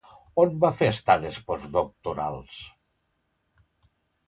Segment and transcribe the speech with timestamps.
[0.43, 2.59] On va fer estades postdoctorals?